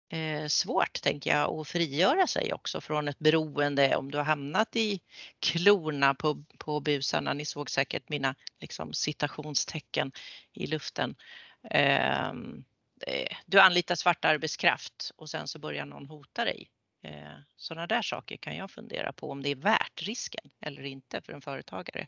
eh, 0.09 0.47
svårt, 0.47 1.03
tänker 1.03 1.31
jag, 1.31 1.61
att 1.61 1.69
frigöra 1.69 2.27
sig 2.27 2.53
också 2.53 2.81
från 2.81 3.09
ett 3.09 3.19
beroende 3.19 3.97
om 3.97 4.11
du 4.11 4.19
har 4.19 4.25
hamnat 4.25 4.77
i 4.77 5.01
klorna 5.41 6.15
på, 6.15 6.45
på 6.59 6.81
busarna. 6.81 7.33
Ni 7.33 7.45
såg 7.45 7.71
säkert 7.71 8.09
mina 8.09 8.35
liksom, 8.61 8.93
citationstecken 8.93 10.13
i 10.53 10.67
luften. 10.67 11.17
Eh, 11.71 12.29
eh, 13.07 13.37
du 13.47 13.61
anlitar 13.61 13.95
svart 13.95 14.25
arbetskraft 14.25 15.13
och 15.17 15.31
sen 15.31 15.49
så 15.49 15.59
börjar 15.59 15.87
någon 15.87 16.07
hota 16.07 16.45
dig. 16.45 16.71
Eh, 17.03 17.39
Sådana 17.57 17.87
där 17.87 18.03
saker 18.03 18.37
kan 18.37 18.57
jag 18.57 18.71
fundera 18.71 19.13
på 19.13 19.31
om 19.31 19.43
det 19.43 19.51
är 19.51 19.57
värt 19.57 20.03
risken 20.03 20.51
eller 20.61 20.83
inte 20.83 21.21
för 21.21 21.33
en 21.33 21.41
företagare. 21.41 22.07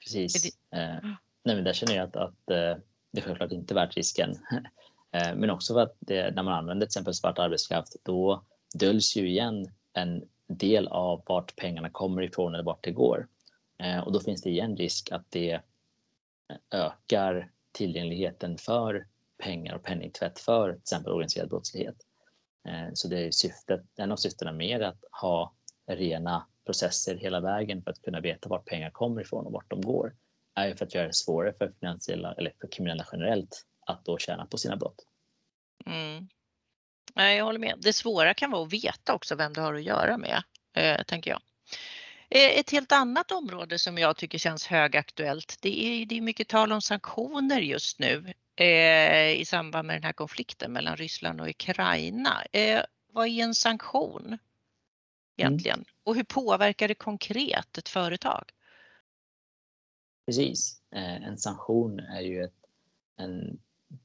Precis. 0.00 0.56
Det... 0.70 0.76
Eh, 0.78 0.98
nej, 1.44 1.54
men 1.54 1.64
där 1.64 1.72
känner 1.72 1.96
jag 1.96 2.08
att, 2.08 2.16
att 2.16 2.50
eh, 2.50 2.82
det 3.12 3.20
är 3.20 3.22
självklart 3.22 3.52
inte 3.52 3.74
värt 3.74 3.96
risken. 3.96 4.34
Eh, 5.16 5.34
men 5.34 5.50
också 5.50 5.74
för 5.74 5.80
att 5.80 5.96
det, 5.98 6.34
när 6.34 6.42
man 6.42 6.54
använder 6.54 6.86
till 6.86 6.90
exempel 6.90 7.14
svart 7.14 7.38
arbetskraft 7.38 7.96
då 8.02 8.44
döljs 8.74 9.16
ju 9.16 9.28
igen 9.28 9.70
en 9.92 10.28
del 10.46 10.88
av 10.88 11.22
vart 11.26 11.56
pengarna 11.56 11.90
kommer 11.90 12.22
ifrån 12.22 12.54
eller 12.54 12.64
vart 12.64 12.84
det 12.84 12.90
går. 12.90 13.28
Eh, 13.78 13.98
och 13.98 14.12
då 14.12 14.20
finns 14.20 14.42
det 14.42 14.50
igen 14.50 14.76
risk 14.76 15.12
att 15.12 15.30
det 15.30 15.52
eh, 15.52 15.60
ökar 16.70 17.50
tillgängligheten 17.72 18.58
för 18.58 19.06
pengar 19.38 19.74
och 19.74 19.82
penningtvätt 19.82 20.38
för 20.38 20.72
till 20.72 20.80
exempel 20.80 21.12
organiserad 21.12 21.48
brottslighet. 21.48 21.96
Så 22.94 23.08
det 23.08 23.26
är 23.26 23.30
syftet, 23.30 23.84
en 23.96 24.12
av 24.12 24.16
syftena 24.16 24.52
med 24.52 24.82
att 24.82 25.04
ha 25.10 25.54
rena 25.86 26.46
processer 26.64 27.16
hela 27.16 27.40
vägen 27.40 27.82
för 27.82 27.90
att 27.90 28.02
kunna 28.02 28.20
veta 28.20 28.48
vart 28.48 28.64
pengar 28.64 28.90
kommer 28.90 29.20
ifrån 29.20 29.46
och 29.46 29.52
vart 29.52 29.70
de 29.70 29.80
går 29.80 30.14
är 30.54 30.68
ju 30.68 30.76
för 30.76 30.84
att 30.84 30.94
göra 30.94 31.06
det 31.06 31.14
svårare 31.14 31.52
för 31.58 31.72
finansiella 31.80 32.32
eller 32.32 32.52
för 32.60 32.68
kriminella 32.68 33.06
generellt 33.12 33.66
att 33.86 34.04
då 34.04 34.18
tjäna 34.18 34.46
på 34.46 34.58
sina 34.58 34.76
brott. 34.76 35.06
Mm. 35.86 36.28
Jag 37.14 37.44
håller 37.44 37.58
med. 37.58 37.78
Det 37.78 37.92
svåra 37.92 38.34
kan 38.34 38.50
vara 38.50 38.62
att 38.62 38.72
veta 38.72 39.14
också 39.14 39.34
vem 39.34 39.52
du 39.52 39.60
har 39.60 39.74
att 39.74 39.82
göra 39.82 40.18
med, 40.18 40.42
eh, 40.72 41.02
tänker 41.02 41.30
jag. 41.30 41.40
Eh, 42.30 42.58
ett 42.58 42.70
helt 42.70 42.92
annat 42.92 43.30
område 43.30 43.78
som 43.78 43.98
jag 43.98 44.16
tycker 44.16 44.38
känns 44.38 44.66
högaktuellt, 44.66 45.56
det 45.60 45.84
är, 45.84 46.06
det 46.06 46.16
är 46.16 46.20
mycket 46.20 46.48
tal 46.48 46.72
om 46.72 46.82
sanktioner 46.82 47.60
just 47.60 47.98
nu 47.98 48.34
eh, 48.56 49.40
i 49.40 49.44
samband 49.44 49.86
med 49.86 49.96
den 49.96 50.04
här 50.04 50.12
konflikten 50.12 50.72
mellan 50.72 50.96
Ryssland 50.96 51.40
och 51.40 51.48
Ukraina. 51.48 52.44
Eh, 52.52 52.82
vad 53.12 53.26
är 53.26 53.42
en 53.42 53.54
sanktion 53.54 54.38
egentligen 55.36 55.78
mm. 55.78 55.88
och 56.04 56.14
hur 56.14 56.24
påverkar 56.24 56.88
det 56.88 56.94
konkret 56.94 57.78
ett 57.78 57.88
företag? 57.88 58.50
Precis. 60.26 60.80
Eh, 60.94 61.26
en 61.26 61.38
sanktion 61.38 62.00
är 62.00 62.20
ju 62.20 62.44
ett, 62.44 62.64
en 63.16 63.60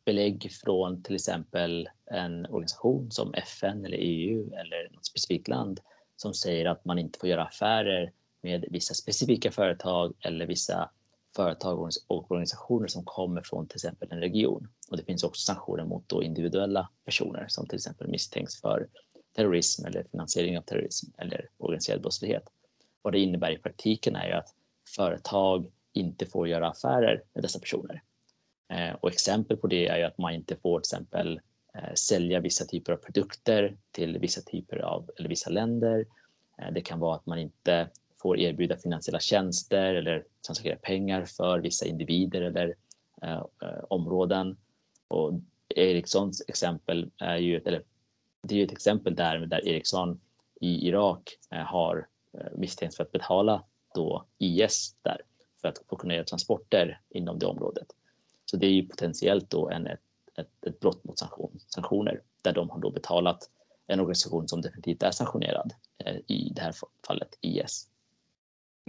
belägg 0.06 0.52
från 0.52 1.04
till 1.04 1.16
exempel 1.16 1.90
en 2.06 2.46
organisation 2.46 3.12
som 3.12 3.34
FN 3.34 3.86
eller 3.86 3.98
EU 3.98 4.54
eller 4.54 4.90
något 4.94 5.06
specifikt 5.06 5.48
land 5.48 5.80
som 6.16 6.34
säger 6.34 6.66
att 6.66 6.86
man 6.86 7.00
inte 7.00 7.20
får 7.20 7.30
göra 7.30 7.44
affärer 7.44 8.12
med 8.42 8.66
vissa 8.70 8.94
specifika 8.94 9.52
företag 9.52 10.14
eller 10.20 10.46
vissa 10.46 10.90
företag 11.36 11.90
och 12.08 12.32
organisationer 12.32 12.88
som 12.88 13.04
kommer 13.04 13.42
från 13.42 13.68
till 13.68 13.78
exempel 13.78 14.08
en 14.12 14.20
region. 14.20 14.68
Och 14.90 14.98
det 14.98 15.04
finns 15.04 15.24
också 15.24 15.46
sanktioner 15.46 15.86
mot 15.86 16.10
då 16.10 16.24
individuella 16.24 16.90
personer 17.06 17.46
som 17.48 17.68
till 17.68 17.76
exempel 17.76 18.08
misstänks 18.08 18.62
för 18.62 18.88
terrorism 19.36 19.86
eller 19.86 20.04
finansiering 20.04 20.58
av 20.58 20.62
terrorism 20.62 21.12
eller 21.18 21.50
organiserad 21.58 22.02
brottslighet. 22.02 22.44
Vad 23.02 23.14
det 23.14 23.20
innebär 23.20 23.52
i 23.52 23.58
praktiken 23.58 24.16
är 24.16 24.28
ju 24.28 24.34
att 24.34 24.56
företag 24.96 25.72
inte 25.94 26.26
får 26.26 26.48
göra 26.48 26.70
affärer 26.70 27.24
med 27.34 27.44
dessa 27.44 27.60
personer. 27.60 28.04
Eh, 28.72 28.96
och 29.00 29.12
exempel 29.12 29.58
på 29.58 29.68
det 29.68 29.88
är 29.88 29.98
ju 29.98 30.04
att 30.04 30.18
man 30.18 30.34
inte 30.34 30.56
får 30.56 30.80
till 30.80 30.96
exempel 30.96 31.42
eh, 31.74 31.94
sälja 31.94 32.40
vissa 32.40 32.66
typer 32.66 32.94
av 32.94 32.98
produkter 32.98 33.78
till 33.92 34.20
vissa 34.20 34.42
typer 34.42 34.78
av 34.78 35.10
eller 35.18 35.30
vissa 35.30 35.50
länder. 35.50 36.06
Eh, 36.58 36.72
det 36.74 36.82
kan 36.82 37.00
vara 37.00 37.16
att 37.16 37.26
man 37.26 37.40
inte 37.40 37.90
får 38.22 38.40
erbjuda 38.40 38.78
finansiella 38.78 39.20
tjänster 39.20 39.96
eller 39.96 40.24
transferera 40.46 40.78
pengar 40.78 41.26
för 41.26 41.60
vissa 41.60 41.86
individer 41.86 42.42
eller 42.42 42.76
eh, 43.22 43.44
områden. 43.90 44.58
Och 45.08 45.34
Ericssons 45.76 46.44
exempel 46.48 47.12
är 47.18 47.38
ju, 47.38 47.58
eller 47.58 47.84
det 48.44 48.56
är 48.56 48.58
ju 48.58 48.66
ett 48.66 48.72
exempel 48.72 49.16
där, 49.16 49.38
där 49.40 49.68
Ericsson 49.68 50.20
i 50.62 50.88
Irak 50.88 51.38
har 51.50 52.08
misstänkts 52.56 52.98
för 52.98 53.04
att 53.04 53.12
betala 53.12 53.64
då 53.96 54.26
IS 54.38 54.96
där 55.02 55.22
för 55.62 55.68
att 55.68 55.78
få 55.90 55.96
kunna 55.96 56.14
göra 56.14 56.24
transporter 56.24 57.02
inom 57.10 57.40
det 57.40 57.46
området. 57.46 57.88
Så 58.52 58.58
det 58.58 58.68
är 58.68 58.72
ju 58.72 58.88
potentiellt 58.88 59.50
då 59.50 59.70
en, 59.70 59.88
ett, 59.88 60.00
ett, 60.38 60.66
ett 60.66 60.80
brott 60.80 61.04
mot 61.04 61.20
sanktion, 61.20 61.60
sanktioner 61.68 62.22
där 62.42 62.54
de 62.54 62.70
har 62.70 62.80
då 62.80 62.92
betalat 62.92 63.50
en 63.88 64.00
organisation 64.00 64.48
som 64.48 64.62
definitivt 64.62 65.04
är 65.04 65.12
sanktionerad 65.12 65.74
eh, 66.06 66.16
i 66.28 66.52
det 66.56 66.62
här 66.62 66.74
fallet 67.08 67.38
IS. 67.42 67.88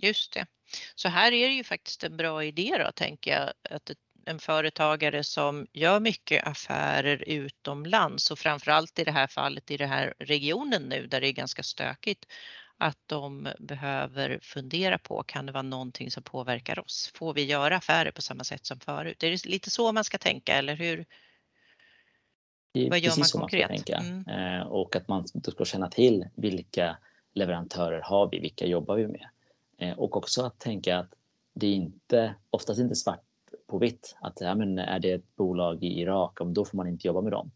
Just 0.03 0.33
det. 0.33 0.47
Så 0.95 1.09
här 1.09 1.33
är 1.33 1.49
det 1.49 1.55
ju 1.55 1.65
faktiskt 1.65 2.05
en 2.05 2.17
bra 2.17 2.45
idé 2.45 2.85
då 2.87 2.93
tänker 2.93 3.31
jag 3.31 3.53
att 3.77 3.91
en 4.25 4.39
företagare 4.39 5.25
som 5.25 5.67
gör 5.73 6.01
mycket 6.01 6.47
affärer 6.47 7.25
utomlands 7.27 8.31
och 8.31 8.39
framförallt 8.39 8.99
i 8.99 9.05
det 9.05 9.13
här 9.13 9.27
fallet 9.27 9.71
i 9.71 9.77
den 9.77 9.89
här 9.89 10.15
regionen 10.19 10.83
nu 10.83 11.07
där 11.07 11.21
det 11.21 11.29
är 11.29 11.33
ganska 11.33 11.63
stökigt 11.63 12.27
att 12.83 12.99
de 13.07 13.49
behöver 13.59 14.39
fundera 14.43 14.99
på, 14.99 15.23
kan 15.23 15.47
det 15.47 15.53
vara 15.53 15.63
någonting 15.63 16.11
som 16.11 16.23
påverkar 16.23 16.79
oss? 16.79 17.13
Får 17.15 17.35
vi 17.35 17.45
göra 17.45 17.77
affärer 17.77 18.11
på 18.11 18.23
samma 18.23 18.45
sätt 18.45 18.67
som 18.67 18.81
förut? 18.81 19.23
Är 19.23 19.31
det 19.31 19.47
lite 19.47 19.71
så 19.71 19.93
man 19.93 20.05
ska 20.05 20.19
tänka 20.19 20.55
eller 20.55 20.77
hur? 20.77 21.05
Vad 22.91 22.99
gör 22.99 23.19
man 23.19 23.41
konkret? 23.41 23.71
Man 23.71 23.79
tänka. 23.79 23.97
Mm. 23.97 24.29
Eh, 24.29 24.67
och 24.67 24.97
att 24.97 25.09
man 25.09 25.29
ska 25.29 25.65
känna 25.65 25.89
till 25.89 26.29
vilka 26.35 26.97
leverantörer 27.35 28.01
har 28.01 28.29
vi, 28.33 28.41
vilka 28.41 28.67
jobbar 28.67 28.97
vi 28.97 29.07
med? 29.07 29.29
Eh, 29.79 29.99
och 29.99 30.17
också 30.17 30.43
att 30.43 30.59
tänka 30.59 30.99
att 30.99 31.15
det 31.55 31.67
är 31.67 31.75
inte, 31.75 32.35
oftast 32.51 32.81
inte 32.81 32.95
svart 32.95 33.25
på 33.67 33.79
vitt, 33.79 34.17
att 34.21 34.41
ja, 34.41 34.55
men 34.55 34.79
är 34.79 34.99
det 34.99 35.13
ett 35.13 35.37
bolag 35.37 35.85
i 35.85 36.01
Irak, 36.01 36.39
då 36.47 36.65
får 36.65 36.77
man 36.77 36.89
inte 36.89 37.07
jobba 37.07 37.21
med 37.21 37.33
dem. 37.33 37.51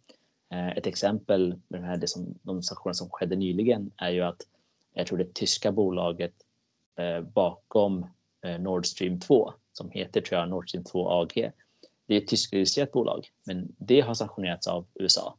Eh, 0.50 0.68
ett 0.68 0.87
exempel 0.87 1.61
med 1.68 1.80
det 1.80 1.87
här, 1.87 1.97
det 1.97 2.09
som, 2.09 2.38
de 2.42 2.62
sanktioner 2.62 2.95
som 2.95 3.11
skedde 3.11 3.37
nyligen 3.37 3.90
är 3.97 4.11
ju 4.11 4.23
att 4.23 4.42
jag 4.96 5.06
tror 5.06 5.18
det 5.18 5.34
tyska 5.34 5.72
bolaget 5.72 6.34
eh, 6.98 7.20
bakom 7.20 8.06
eh, 8.44 8.60
Nord 8.60 8.86
Stream 8.86 9.20
2 9.20 9.52
som 9.72 9.90
heter 9.90 10.20
tror 10.20 10.40
jag 10.40 10.48
Nord 10.48 10.68
Stream 10.68 10.84
2 10.84 11.08
AG. 11.10 11.52
Det 12.06 12.14
är 12.14 12.18
ett 12.18 12.28
tyskregistrerat 12.28 12.92
bolag, 12.92 13.28
men 13.46 13.74
det 13.78 14.00
har 14.00 14.14
sanktionerats 14.14 14.66
av 14.66 14.86
USA. 14.94 15.36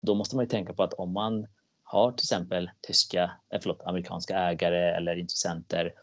Då 0.00 0.14
måste 0.14 0.36
man 0.36 0.44
ju 0.44 0.48
tänka 0.48 0.72
på 0.72 0.82
att 0.82 0.92
om 0.92 1.12
man 1.12 1.46
har 1.82 2.12
till 2.12 2.24
exempel 2.24 2.70
tyska, 2.80 3.30
eh, 3.52 3.60
förlåt, 3.62 3.82
amerikanska 3.84 4.38
ägare 4.38 4.96
eller 4.96 5.16
intressenter, 5.16 5.94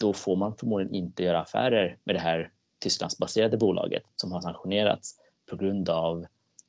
då 0.00 0.12
får 0.12 0.36
man 0.36 0.56
förmodligen 0.56 0.94
inte 0.94 1.22
göra 1.22 1.40
affärer 1.40 1.98
med 2.04 2.14
det 2.14 2.20
här 2.20 2.52
Tysklandsbaserade 2.78 3.56
bolaget 3.56 4.02
som 4.16 4.32
har 4.32 4.40
sanktionerats 4.40 5.14
på 5.50 5.56
grund 5.56 5.88
av 5.88 6.26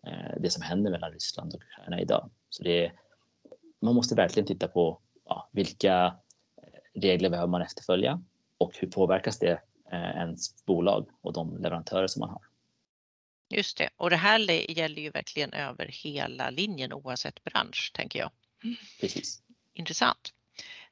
eh, 0.08 0.40
det 0.40 0.50
som 0.50 0.62
händer 0.62 0.92
mellan 0.92 1.12
Ryssland 1.12 1.54
och 1.54 1.62
Ukraina 1.62 2.02
idag. 2.02 2.30
Så 2.50 2.64
det 2.64 2.86
är, 2.86 2.94
man 3.82 3.96
måste 3.96 4.16
verkligen 4.16 4.48
titta 4.48 4.68
på 4.68 5.00
ja, 5.30 5.50
vilka 5.52 6.16
regler 6.94 7.30
behöver 7.30 7.48
man 7.48 7.62
efterfölja 7.62 8.22
och 8.58 8.72
hur 8.78 8.88
påverkas 8.88 9.40
det 9.40 9.62
eh, 9.92 10.18
ens 10.18 10.66
bolag 10.66 11.10
och 11.22 11.34
de 11.34 11.58
leverantörer 11.58 12.08
som 12.08 12.20
man 12.20 12.30
har. 12.30 12.42
Just 13.50 13.78
det, 13.78 13.90
och 13.98 14.10
det 14.10 14.16
här 14.16 14.40
gäller 14.72 15.02
ju 15.02 15.10
verkligen 15.10 15.54
över 15.54 15.86
hela 16.04 16.50
linjen 16.50 16.94
oavsett 16.94 17.44
bransch 17.44 17.92
tänker 17.94 18.20
jag. 18.20 18.32
Precis. 19.02 19.42
Intressant. 19.74 20.34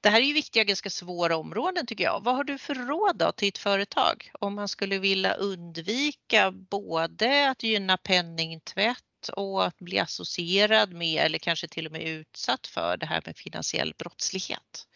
Det 0.02 0.10
här 0.10 0.22
är 0.22 0.26
ju 0.26 0.34
viktiga, 0.34 0.64
ganska 0.64 0.90
svåra 0.90 1.38
områden 1.38 1.86
tycker 1.86 2.04
jag. 2.04 2.24
Vad 2.24 2.36
har 2.36 2.44
du 2.44 2.58
för 2.58 2.76
råd 2.76 3.18
då 3.18 3.32
till 3.32 3.48
ett 3.48 3.58
företag 3.58 4.32
om 4.40 4.56
man 4.56 4.68
skulle 4.68 4.98
vilja 5.00 5.34
undvika 5.34 6.52
både 6.52 7.50
att 7.50 7.64
gynna 7.64 7.98
penningtvätt 7.98 9.04
och 9.30 9.66
att 9.66 9.80
bli 9.80 10.00
associerad 10.00 10.94
med 10.94 11.26
eller 11.26 11.40
kanske 11.40 11.68
till 11.68 11.86
och 11.86 11.92
med 11.92 12.02
utsatt 12.02 12.68
för 12.68 12.98
det 12.98 13.06
här 13.06 13.22
med 13.26 13.38
finansiell 13.38 13.94
brottslighet? 13.98 14.88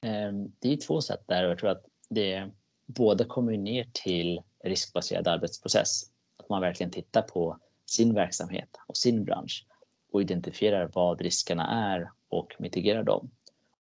Ehm, 0.00 0.52
det 0.58 0.72
är 0.72 0.76
två 0.76 1.00
sätt 1.00 1.24
där 1.26 1.44
och 1.44 1.50
jag 1.50 1.58
tror 1.58 1.70
att 1.70 1.84
det 2.08 2.50
båda 2.86 3.24
kommer 3.24 3.56
ner 3.56 3.86
till 3.92 4.40
riskbaserad 4.64 5.28
arbetsprocess. 5.28 6.02
Att 6.36 6.48
man 6.48 6.60
verkligen 6.60 6.90
tittar 6.90 7.22
på 7.22 7.58
sin 7.86 8.14
verksamhet 8.14 8.76
och 8.86 8.96
sin 8.96 9.24
bransch 9.24 9.66
och 10.12 10.22
identifierar 10.22 10.90
vad 10.94 11.20
riskerna 11.20 11.92
är 11.94 12.10
och 12.28 12.54
mitigerar 12.58 13.02
dem. 13.02 13.30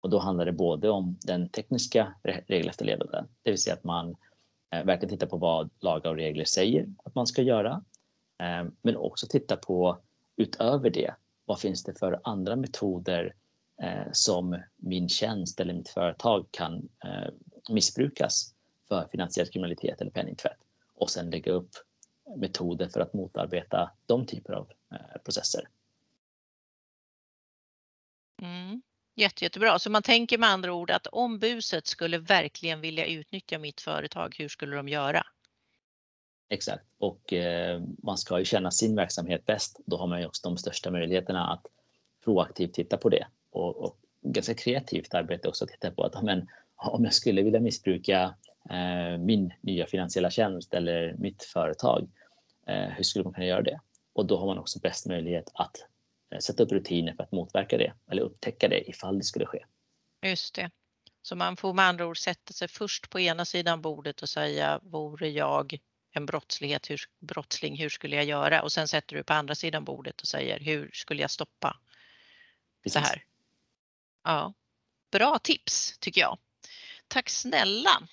Och 0.01 0.09
då 0.09 0.19
handlar 0.19 0.45
det 0.45 0.51
både 0.51 0.89
om 0.89 1.17
den 1.21 1.49
tekniska 1.49 2.13
regelefterlevnaden, 2.23 3.27
det 3.43 3.49
vill 3.49 3.61
säga 3.61 3.73
att 3.73 3.83
man 3.83 4.15
eh, 4.71 4.83
verkligen 4.83 5.09
tittar 5.09 5.27
på 5.27 5.37
vad 5.37 5.69
lagar 5.79 6.11
och 6.11 6.17
regler 6.17 6.45
säger 6.45 6.87
att 7.03 7.15
man 7.15 7.27
ska 7.27 7.41
göra 7.41 7.83
Ehm, 8.39 8.75
men 8.81 8.98
också 8.98 9.27
titta 9.27 9.58
på 9.58 10.00
utöver 10.36 10.89
det, 10.89 11.15
vad 11.46 11.60
finns 11.60 11.84
det 11.84 12.00
för 12.00 12.19
andra 12.24 12.55
metoder 12.55 13.36
eh, 13.81 14.12
som 14.12 14.62
min 14.75 15.10
tjänst 15.10 15.60
eller 15.60 15.74
mitt 15.74 15.89
företag 15.89 16.48
kan 16.51 16.89
eh, 17.05 17.34
missbrukas 17.69 18.53
för 18.88 19.08
finansiell 19.12 19.48
kriminalitet 19.48 20.01
eller 20.01 20.12
penningtvätt 20.12 20.58
och 20.96 21.10
sen 21.10 21.29
lägga 21.29 21.51
upp 21.51 21.69
metoder 22.38 22.89
för 22.89 23.00
att 23.00 23.13
motarbeta 23.13 23.91
de 24.05 24.25
typer 24.25 24.53
av 24.53 24.72
eh, 24.91 25.22
processer. 25.24 25.69
Mm. 28.41 28.81
Jätte, 29.15 29.46
jättebra. 29.46 29.79
Så 29.79 29.89
man 29.89 30.03
tänker 30.03 30.38
med 30.38 30.50
andra 30.50 30.74
ord 30.74 30.91
att 30.91 31.08
om 31.08 31.39
buset 31.39 31.88
skulle 31.88 32.17
verkligen 32.17 32.81
vilja 32.81 33.05
utnyttja 33.05 33.60
mitt 33.60 33.81
företag, 33.81 34.36
hur 34.38 34.48
skulle 34.48 34.75
de 34.75 34.89
göra? 34.89 35.25
Exakt, 36.50 36.86
och 36.98 37.34
eh, 37.34 37.82
man 38.03 38.18
ska 38.18 38.39
ju 38.39 38.46
känna 38.46 38.72
sin 38.72 38.96
verksamhet 38.96 39.46
bäst. 39.46 39.79
Då 39.86 39.98
har 39.98 40.08
man 40.08 40.20
ju 40.20 40.25
också 40.25 40.50
de 40.50 40.58
största 40.58 40.91
möjligheterna 40.91 41.53
att 41.53 41.65
proaktivt 42.24 42.74
titta 42.74 42.98
på 42.98 43.10
det 43.10 43.27
och, 43.51 43.77
och 43.77 43.98
ganska 44.22 44.53
kreativt 44.53 45.13
arbete 45.13 45.48
också 45.48 45.63
att 45.65 45.70
titta 45.72 45.91
på 45.91 46.03
att 46.03 46.24
men, 46.24 46.48
om 46.75 47.03
jag 47.03 47.13
skulle 47.13 47.41
vilja 47.41 47.60
missbruka 47.60 48.36
eh, 48.70 49.18
min 49.18 49.53
nya 49.62 49.86
finansiella 49.86 50.32
tjänst 50.32 50.74
eller 50.74 51.15
mitt 51.18 51.44
företag, 51.44 52.10
eh, 52.68 52.89
hur 52.89 53.03
skulle 53.03 53.24
man 53.24 53.34
kunna 53.34 53.46
göra 53.46 53.62
det? 53.62 53.79
Och 54.13 54.25
då 54.25 54.38
har 54.38 54.46
man 54.46 54.58
också 54.60 54.79
bäst 54.79 55.08
möjlighet 55.08 55.51
att 55.53 55.86
eh, 56.32 56.39
sätta 56.39 56.63
upp 56.63 56.72
rutiner 56.72 57.13
för 57.13 57.24
att 57.24 57.32
motverka 57.32 57.77
det 57.77 57.94
eller 58.12 58.22
upptäcka 58.22 58.68
det 58.68 58.89
ifall 58.89 59.18
det 59.18 59.24
skulle 59.24 59.46
ske. 59.46 59.65
Just 60.25 60.56
det. 60.56 60.72
Så 61.22 61.36
man 61.36 61.58
får 61.58 61.74
med 61.74 61.86
andra 61.86 62.08
ord 62.08 62.18
sätta 62.18 62.53
sig 62.53 62.68
först 62.68 63.10
på 63.10 63.20
ena 63.20 63.46
sidan 63.46 63.82
bordet 63.82 64.22
och 64.22 64.29
säga 64.29 64.79
vore 64.84 65.29
jag 65.29 65.79
en 66.11 66.25
brottslighet, 66.25 66.89
hur, 66.89 67.01
brottsling, 67.19 67.77
hur 67.77 67.89
skulle 67.89 68.15
jag 68.15 68.25
göra? 68.25 68.61
Och 68.61 68.71
sen 68.71 68.87
sätter 68.87 69.15
du 69.15 69.23
på 69.23 69.33
andra 69.33 69.55
sidan 69.55 69.83
bordet 69.83 70.21
och 70.21 70.27
säger 70.27 70.59
hur 70.59 70.91
skulle 70.93 71.21
jag 71.21 71.31
stoppa 71.31 71.79
Precis. 72.83 72.93
det 72.93 73.07
här? 73.07 73.25
Ja, 74.23 74.53
bra 75.11 75.39
tips 75.39 75.97
tycker 75.99 76.21
jag. 76.21 76.37
Tack 77.07 77.29
snälla! 77.29 78.07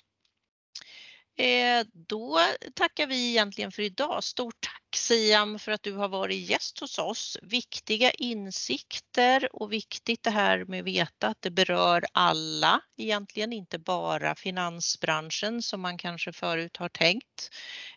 Eh, 1.35 1.85
då 1.93 2.39
tackar 2.73 3.07
vi 3.07 3.29
egentligen 3.29 3.71
för 3.71 3.81
idag. 3.83 4.23
Stort 4.23 4.61
tack 4.61 4.86
Siam 4.97 5.59
för 5.59 5.71
att 5.71 5.83
du 5.83 5.93
har 5.93 6.07
varit 6.09 6.49
gäst 6.49 6.79
hos 6.79 6.99
oss. 6.99 7.37
Viktiga 7.41 8.11
insikter 8.11 9.55
och 9.55 9.73
viktigt 9.73 10.23
det 10.23 10.29
här 10.29 10.65
med 10.65 10.79
att 10.79 10.85
veta 10.85 11.27
att 11.27 11.41
det 11.41 11.51
berör 11.51 12.05
alla, 12.11 12.81
egentligen 12.97 13.53
inte 13.53 13.79
bara 13.79 14.35
finansbranschen 14.35 15.61
som 15.61 15.81
man 15.81 15.97
kanske 15.97 16.33
förut 16.33 16.77
har 16.77 16.89
tänkt. 16.89 17.49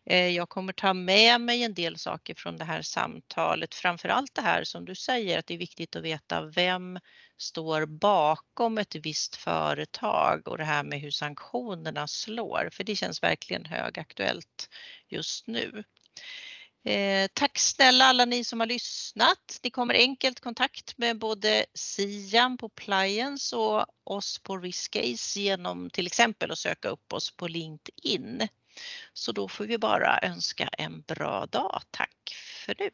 Eh, 0.07 0.29
jag 0.29 0.49
kommer 0.49 0.73
ta 0.73 0.95
med 0.95 1.41
mig 1.41 1.63
en 1.63 1.75
del 1.75 1.99
saker 1.99 2.35
från 2.35 2.57
det 2.57 2.65
här 2.65 2.83
samtalet, 2.83 3.75
framförallt 3.75 4.35
det 4.35 4.43
här 4.43 4.65
som 4.65 4.85
du 4.85 4.95
säger 4.95 5.39
att 5.39 5.47
det 5.47 5.55
är 5.55 5.59
viktigt 5.59 5.97
att 5.97 6.03
veta 6.03 6.43
vem 6.43 6.99
står 7.37 7.87
bakom 7.87 8.79
ett 8.79 8.95
visst 8.95 9.37
företag 9.37 10.49
och 10.49 10.59
det 10.59 10.65
här 10.65 10.83
med 10.83 11.01
hur 11.01 11.11
sanktionerna 11.11 12.07
slår, 12.07 12.69
för 12.73 12.85
det 12.85 12.97
känns 12.97 13.23
verkligen 13.23 13.65
högaktuellt 13.65 14.69
just 15.09 15.47
nu. 15.47 15.85
Eh, 16.85 17.29
tack 17.35 17.59
snälla 17.59 18.05
alla 18.05 18.25
ni 18.25 18.45
som 18.45 18.61
har 18.61 18.67
lyssnat. 18.67 19.61
Ni 19.63 19.71
kommer 19.71 19.95
enkelt 19.95 20.41
kontakt 20.41 20.99
med 20.99 21.19
både 21.19 21.67
Siam 21.75 22.57
på 22.57 22.69
Pliance 22.69 23.57
och 23.57 23.87
oss 24.05 24.39
på 24.39 24.59
Riskase 24.59 25.41
genom 25.41 25.91
till 25.91 26.07
exempel 26.07 26.51
att 26.51 26.59
söka 26.59 26.89
upp 26.89 27.13
oss 27.13 27.37
på 27.37 27.49
LinkedIn. 27.49 28.49
Så 29.13 29.33
då 29.33 29.49
får 29.49 29.65
vi 29.65 29.79
bara 29.79 30.21
önska 30.23 30.69
en 30.79 31.01
bra 31.01 31.47
dag. 31.47 31.83
Tack 31.91 32.37
för 32.67 32.75
nu. 32.79 32.91